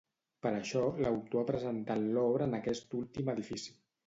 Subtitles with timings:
[0.45, 3.79] Per això, l'autor ha presentat l'obra en aquest últim edifici.